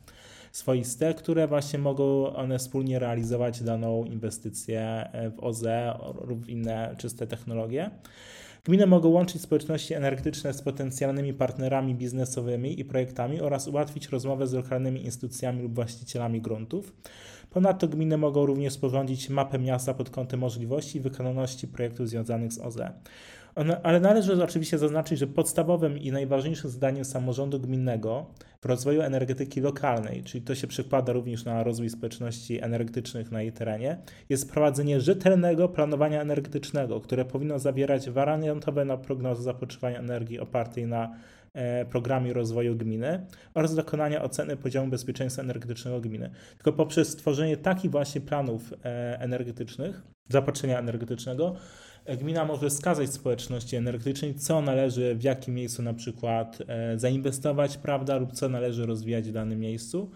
swoiste, 0.51 1.13
które 1.13 1.47
właśnie 1.47 1.79
mogą 1.79 2.35
one 2.35 2.59
wspólnie 2.59 2.99
realizować 2.99 3.63
daną 3.63 4.05
inwestycję 4.05 5.09
w 5.35 5.39
OZE 5.43 5.99
lub 6.27 6.47
inne 6.47 6.95
czyste 6.97 7.27
technologie. 7.27 7.91
Gminy 8.63 8.87
mogą 8.87 9.09
łączyć 9.09 9.41
społeczności 9.41 9.93
energetyczne 9.93 10.53
z 10.53 10.61
potencjalnymi 10.61 11.33
partnerami 11.33 11.95
biznesowymi 11.95 12.79
i 12.79 12.85
projektami 12.85 13.41
oraz 13.41 13.67
ułatwić 13.67 14.09
rozmowę 14.09 14.47
z 14.47 14.53
lokalnymi 14.53 15.05
instytucjami 15.05 15.61
lub 15.61 15.75
właścicielami 15.75 16.41
gruntów. 16.41 16.93
Ponadto 17.55 17.87
gminy 17.87 18.17
mogą 18.17 18.45
również 18.45 18.73
sporządzić 18.73 19.29
mapę 19.29 19.59
miasta 19.59 19.93
pod 19.93 20.09
kątem 20.09 20.39
możliwości 20.39 20.97
i 20.97 21.01
wykonalności 21.01 21.67
projektów 21.67 22.09
związanych 22.09 22.53
z 22.53 22.59
OZE. 22.59 22.91
Ale 23.83 23.99
należy 23.99 24.43
oczywiście 24.43 24.77
zaznaczyć, 24.77 25.19
że 25.19 25.27
podstawowym 25.27 25.97
i 25.97 26.11
najważniejszym 26.11 26.69
zadaniem 26.69 27.05
samorządu 27.05 27.59
gminnego 27.59 28.25
w 28.61 28.65
rozwoju 28.65 29.01
energetyki 29.01 29.61
lokalnej, 29.61 30.23
czyli 30.23 30.43
to 30.43 30.55
się 30.55 30.67
przekłada 30.67 31.13
również 31.13 31.45
na 31.45 31.63
rozwój 31.63 31.89
społeczności 31.89 32.61
energetycznych 32.61 33.31
na 33.31 33.41
jej 33.41 33.51
terenie, 33.51 33.97
jest 34.29 34.51
prowadzenie 34.51 35.01
rzetelnego 35.01 35.69
planowania 35.69 36.21
energetycznego, 36.21 37.01
które 37.01 37.25
powinno 37.25 37.59
zawierać 37.59 38.09
wariantowe 38.09 38.85
na 38.85 38.97
prognozę 38.97 39.43
zapotrzebowania 39.43 39.99
energii 39.99 40.39
opartej 40.39 40.87
na 40.87 41.15
programie 41.89 42.33
rozwoju 42.33 42.75
gminy 42.75 43.25
oraz 43.53 43.75
dokonania 43.75 44.23
oceny 44.23 44.57
poziomu 44.57 44.89
bezpieczeństwa 44.89 45.41
energetycznego 45.41 46.01
gminy. 46.01 46.29
Tylko 46.55 46.73
poprzez 46.73 47.09
stworzenie 47.09 47.57
takich 47.57 47.91
właśnie 47.91 48.21
planów 48.21 48.73
e, 48.73 49.19
energetycznych, 49.19 50.01
zaopatrzenia 50.29 50.79
energetycznego, 50.79 51.55
gmina 52.17 52.45
może 52.45 52.69
wskazać 52.69 53.13
społeczności 53.13 53.75
energetycznej, 53.75 54.35
co 54.35 54.61
należy 54.61 55.15
w 55.15 55.23
jakim 55.23 55.53
miejscu 55.53 55.83
na 55.83 55.93
przykład 55.93 56.57
e, 56.67 56.99
zainwestować, 56.99 57.77
prawda, 57.77 58.17
lub 58.17 58.33
co 58.33 58.49
należy 58.49 58.85
rozwijać 58.85 59.29
w 59.29 59.33
danym 59.33 59.59
miejscu. 59.59 60.11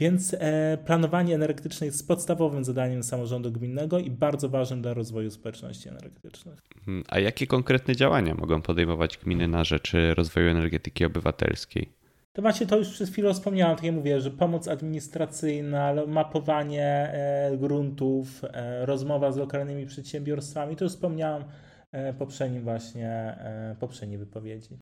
Więc 0.00 0.36
e, 0.38 0.78
planowanie 0.86 1.34
energetyczne 1.34 1.86
jest 1.86 2.08
podstawowym 2.08 2.64
zadaniem 2.64 3.02
samorządu 3.02 3.52
gminnego 3.52 3.98
i 3.98 4.10
bardzo 4.10 4.48
ważnym 4.48 4.82
dla 4.82 4.94
rozwoju 4.94 5.30
społeczności 5.30 5.88
energetycznych. 5.88 6.58
Mhm. 6.78 7.04
A 7.08 7.18
jakie 7.18 7.46
konkretne 7.46 7.96
działania 7.96 8.34
mogą 8.34 8.62
podejmować 8.62 9.18
gminy 9.18 9.48
na 9.48 9.64
rzecz 9.64 9.92
rozwoju 10.14 10.48
energetyki 10.48 11.04
obywatelskiej? 11.04 11.88
To 12.32 12.42
właśnie 12.42 12.66
to 12.66 12.76
już 12.76 12.88
przez 12.88 13.10
chwilę 13.10 13.34
wspomniałem, 13.34 13.76
tak 13.76 13.84
jak 13.84 13.94
mówię, 13.94 14.20
że 14.20 14.30
pomoc 14.30 14.68
administracyjna, 14.68 15.94
mapowanie 16.06 16.84
e, 16.84 17.56
gruntów, 17.56 18.44
e, 18.44 18.86
rozmowa 18.86 19.32
z 19.32 19.36
lokalnymi 19.36 19.86
przedsiębiorstwami, 19.86 20.76
to 20.76 20.84
już 20.84 20.92
wspomniałem 20.92 21.44
e, 21.92 22.14
poprzednim 22.14 22.62
właśnie, 22.62 23.38
poprzedniej 23.80 24.18
wypowiedzi. 24.18 24.78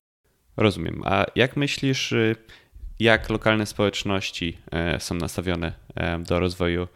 Rozumiem. 0.57 1.01
A 1.05 1.25
jak 1.35 1.57
myślisz, 1.57 2.11
y, 2.11 2.35
jak 2.99 3.29
lokalne 3.29 3.65
społeczności 3.65 4.57
są 4.99 5.15
nastawione 5.15 5.73
do 6.27 6.39
rozwoju 6.39 6.87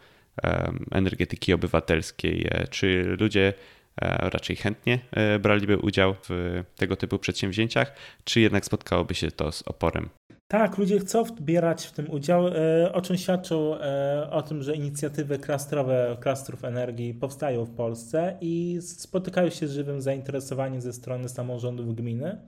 energetyki 0.90 1.52
obywatelskiej? 1.52 2.50
Czy 2.70 3.16
ludzie 3.20 3.52
raczej 4.18 4.56
chętnie 4.56 4.98
braliby 5.40 5.78
udział 5.78 6.14
w 6.28 6.62
tego 6.76 6.96
typu 6.96 7.18
przedsięwzięciach, 7.18 7.94
czy 8.24 8.40
jednak 8.40 8.64
spotkałoby 8.64 9.14
się 9.14 9.30
to 9.30 9.52
z 9.52 9.62
oporem? 9.62 10.08
Tak, 10.52 10.78
ludzie 10.78 10.98
chcą 10.98 11.24
bierać 11.40 11.86
w 11.86 11.92
tym 11.92 12.10
udział, 12.10 12.48
e, 12.48 12.92
o 12.92 13.00
czym 13.00 13.16
świadczą 13.16 13.78
e, 13.80 14.30
o 14.30 14.42
tym, 14.42 14.62
że 14.62 14.76
inicjatywy 14.76 15.38
klastrowe, 15.38 16.16
klastrów 16.20 16.64
energii 16.64 17.14
powstają 17.14 17.64
w 17.64 17.70
Polsce 17.70 18.36
i 18.40 18.78
spotykają 18.80 19.50
się 19.50 19.68
z 19.68 19.72
żywym 19.72 20.02
zainteresowaniem 20.02 20.80
ze 20.80 20.92
strony 20.92 21.28
samorządów 21.28 21.94
gminy. 21.94 22.38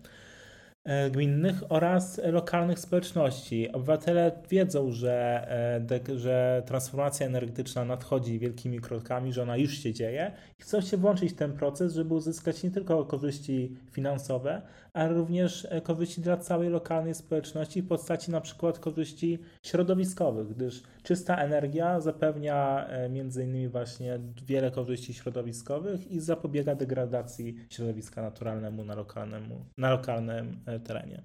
E, 0.85 1.11
gminnych 1.11 1.63
oraz 1.69 2.21
lokalnych 2.25 2.79
społeczności. 2.79 3.73
Obywatele 3.73 4.33
wiedzą, 4.51 4.91
że, 4.91 5.47
e, 5.91 6.19
że 6.19 6.63
transformacja 6.67 7.27
energetyczna 7.27 7.85
nadchodzi 7.85 8.39
wielkimi 8.39 8.81
krokami, 8.81 9.33
że 9.33 9.43
ona 9.43 9.57
już 9.57 9.79
się 9.79 9.93
dzieje 9.93 10.33
i 10.59 10.63
chcą 10.63 10.81
się 10.81 10.97
włączyć 10.97 11.33
w 11.33 11.37
ten 11.37 11.53
proces, 11.53 11.95
żeby 11.95 12.15
uzyskać 12.15 12.63
nie 12.63 12.71
tylko 12.71 13.05
korzyści 13.05 13.77
finansowe, 13.93 14.63
ale 14.93 15.15
również 15.15 15.67
e, 15.71 15.81
korzyści 15.81 16.21
dla 16.21 16.37
całej 16.37 16.69
lokalnej 16.71 17.15
społeczności 17.15 17.83
w 17.83 17.89
postaci 17.89 18.31
na 18.31 18.41
przykład 18.41 18.79
korzyści 18.79 19.39
środowiskowych, 19.63 20.49
gdyż 20.49 20.83
czysta 21.05 21.37
energia 21.37 22.01
zapewnia 22.01 22.89
między 23.11 23.45
innymi 23.45 23.69
właśnie 23.69 24.19
wiele 24.47 24.71
korzyści 24.71 25.15
środowiskowych 25.15 26.11
i 26.11 26.21
zapobiega 26.21 26.75
degradacji 26.75 27.57
środowiska 27.71 28.23
naturalnemu 28.23 28.85
na, 28.85 28.95
lokalnemu, 28.95 29.65
na 29.79 29.91
lokalnym 29.91 30.61
terenie. 30.85 31.23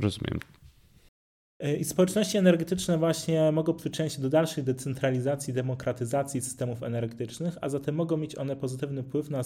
Rozumiem. 0.00 0.40
I 1.78 1.84
społeczności 1.84 2.38
energetyczne 2.38 2.98
właśnie 2.98 3.52
mogą 3.52 3.74
przyczynić 3.74 4.12
się 4.12 4.22
do 4.22 4.30
dalszej 4.30 4.64
decentralizacji, 4.64 5.52
demokratyzacji 5.52 6.40
systemów 6.40 6.82
energetycznych, 6.82 7.58
a 7.60 7.68
zatem 7.68 7.94
mogą 7.94 8.16
mieć 8.16 8.38
one 8.38 8.56
pozytywny 8.56 9.02
wpływ 9.02 9.30
na, 9.30 9.42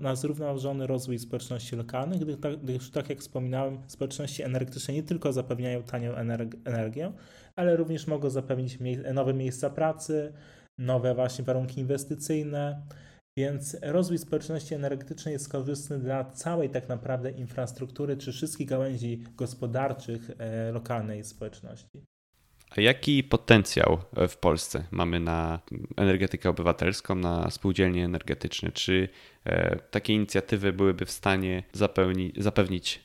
na 0.00 0.14
zrównoważony 0.14 0.86
rozwój 0.86 1.18
społeczności 1.18 1.76
lokalnych, 1.76 2.20
gdyż 2.20 2.36
tak, 2.40 2.56
gdyż 2.56 2.90
tak 2.90 3.10
jak 3.10 3.18
wspominałem, 3.18 3.78
społeczności 3.86 4.42
energetyczne 4.42 4.94
nie 4.94 5.02
tylko 5.02 5.32
zapewniają 5.32 5.82
tanią 5.82 6.14
energię, 6.64 7.12
ale 7.56 7.76
również 7.76 8.06
mogą 8.06 8.30
zapewnić 8.30 8.78
nowe 9.14 9.34
miejsca 9.34 9.70
pracy, 9.70 10.32
nowe 10.78 11.14
właśnie 11.14 11.44
warunki 11.44 11.80
inwestycyjne, 11.80 12.82
więc 13.38 13.76
rozwój 13.82 14.18
społeczności 14.18 14.74
energetycznej 14.74 15.32
jest 15.32 15.52
korzystny 15.52 15.98
dla 15.98 16.24
całej 16.24 16.70
tak 16.70 16.88
naprawdę 16.88 17.30
infrastruktury 17.30 18.16
czy 18.16 18.32
wszystkich 18.32 18.68
gałęzi 18.68 19.24
gospodarczych 19.36 20.30
e, 20.38 20.72
lokalnej 20.72 21.24
społeczności. 21.24 22.02
A 22.70 22.80
jaki 22.80 23.24
potencjał 23.24 23.98
w 24.28 24.36
Polsce 24.36 24.84
mamy 24.90 25.20
na 25.20 25.60
energetykę 25.96 26.50
obywatelską, 26.50 27.14
na 27.14 27.50
spółdzielnie 27.50 28.04
energetyczne? 28.04 28.72
Czy 28.72 29.08
e, 29.44 29.76
takie 29.76 30.12
inicjatywy 30.14 30.72
byłyby 30.72 31.06
w 31.06 31.10
stanie 31.10 31.62
zapewnić 32.38 32.96
e, 32.98 33.02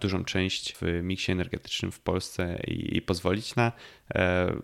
dużą 0.00 0.24
część 0.24 0.74
w 0.80 1.00
miksie 1.02 1.32
energetycznym 1.32 1.92
w 1.92 2.00
Polsce 2.00 2.58
i, 2.66 2.96
i 2.96 3.02
pozwolić 3.02 3.56
na 3.56 3.72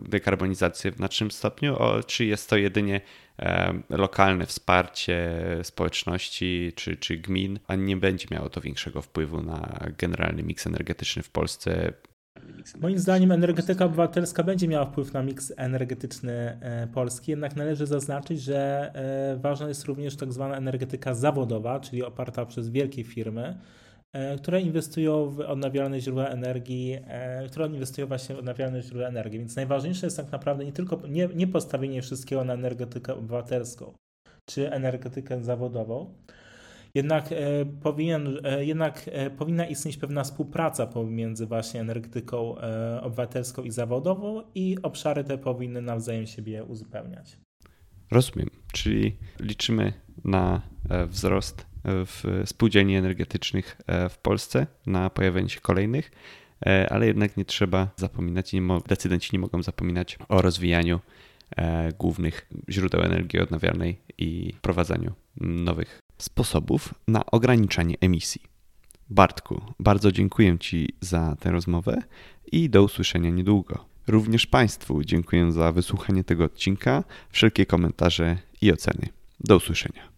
dekarbonizację 0.00 0.92
w 0.92 0.96
znacznym 0.96 1.30
stopniu? 1.30 1.78
O, 1.78 2.02
czy 2.02 2.24
jest 2.24 2.50
to 2.50 2.56
jedynie 2.56 3.00
lokalne 3.90 4.46
wsparcie 4.46 5.40
społeczności 5.62 6.72
czy, 6.76 6.96
czy 6.96 7.16
gmin, 7.16 7.58
a 7.66 7.74
nie 7.74 7.96
będzie 7.96 8.26
miało 8.30 8.48
to 8.48 8.60
większego 8.60 9.02
wpływu 9.02 9.42
na 9.42 9.78
generalny 9.98 10.42
miks 10.42 10.66
energetyczny 10.66 11.22
w 11.22 11.30
Polsce. 11.30 11.92
Moim 12.80 12.98
zdaniem 12.98 13.32
energetyka 13.32 13.84
obywatelska 13.84 14.42
będzie 14.42 14.68
miała 14.68 14.86
wpływ 14.86 15.12
na 15.12 15.22
miks 15.22 15.52
energetyczny 15.56 16.32
e, 16.32 16.88
Polski, 16.94 17.30
jednak 17.30 17.56
należy 17.56 17.86
zaznaczyć, 17.86 18.42
że 18.42 18.90
e, 18.94 19.36
ważna 19.36 19.68
jest 19.68 19.84
również 19.84 20.16
tak 20.16 20.32
zwana 20.32 20.56
energetyka 20.56 21.14
zawodowa, 21.14 21.80
czyli 21.80 22.02
oparta 22.02 22.46
przez 22.46 22.70
wielkie 22.70 23.04
firmy, 23.04 23.42
E, 23.50 23.87
które 24.38 24.60
inwestują 24.60 25.30
w 25.30 25.40
odnawialne 25.40 26.00
źródła 26.00 26.28
energii, 26.28 26.98
e, 27.06 27.48
które 27.48 27.66
inwestują 27.66 28.06
właśnie 28.06 28.34
w 28.34 28.38
odnawialne 28.38 28.82
źródła 28.82 29.08
energii. 29.08 29.38
Więc 29.38 29.56
najważniejsze 29.56 30.06
jest 30.06 30.16
tak 30.16 30.32
naprawdę 30.32 30.64
nie 30.64 30.72
tylko 30.72 31.00
nie, 31.08 31.28
nie 31.34 31.46
postawienie 31.46 32.02
wszystkiego 32.02 32.44
na 32.44 32.54
energetykę 32.54 33.14
obywatelską 33.14 33.94
czy 34.44 34.72
energetykę 34.72 35.44
zawodową, 35.44 36.14
jednak, 36.94 37.32
e, 37.32 37.36
powinien, 37.82 38.38
jednak 38.58 39.10
powinna 39.38 39.66
istnieć 39.66 39.96
pewna 39.96 40.24
współpraca 40.24 40.86
pomiędzy 40.86 41.46
właśnie 41.46 41.80
energetyką 41.80 42.54
obywatelską 43.00 43.62
i 43.62 43.70
zawodową 43.70 44.42
i 44.54 44.76
obszary 44.82 45.24
te 45.24 45.38
powinny 45.38 45.82
nawzajem 45.82 46.26
siebie 46.26 46.64
uzupełniać. 46.64 47.47
Rozumiem, 48.10 48.50
czyli 48.72 49.16
liczymy 49.40 49.92
na 50.24 50.62
wzrost 51.06 51.66
w 51.84 52.42
spółdzielni 52.46 52.96
energetycznych 52.96 53.76
e, 53.86 54.08
w 54.08 54.18
Polsce 54.18 54.66
na 54.86 55.10
pojawienie 55.10 55.48
się 55.48 55.60
kolejnych, 55.60 56.10
e, 56.66 56.92
ale 56.92 57.06
jednak 57.06 57.36
nie 57.36 57.44
trzeba 57.44 57.88
zapominać, 57.96 58.52
nie 58.52 58.62
decydenci 58.88 59.30
nie 59.32 59.38
mogą 59.38 59.62
zapominać 59.62 60.18
o 60.28 60.42
rozwijaniu 60.42 61.00
e, 61.56 61.92
głównych 61.92 62.48
źródeł 62.68 63.02
energii 63.02 63.40
odnawialnej 63.40 63.98
i 64.18 64.52
wprowadzaniu 64.56 65.12
nowych 65.40 65.98
sposobów 66.18 66.94
na 67.08 67.26
ograniczanie 67.26 67.94
emisji. 68.00 68.42
Bartku, 69.10 69.62
bardzo 69.78 70.12
dziękuję 70.12 70.58
Ci 70.58 70.88
za 71.00 71.36
tę 71.40 71.50
rozmowę 71.50 72.02
i 72.52 72.70
do 72.70 72.82
usłyszenia 72.82 73.30
niedługo. 73.30 73.84
Również 74.08 74.46
Państwu 74.46 75.04
dziękuję 75.04 75.52
za 75.52 75.72
wysłuchanie 75.72 76.24
tego 76.24 76.44
odcinka, 76.44 77.04
wszelkie 77.30 77.66
komentarze 77.66 78.38
i 78.60 78.72
oceny. 78.72 79.08
Do 79.40 79.56
usłyszenia. 79.56 80.17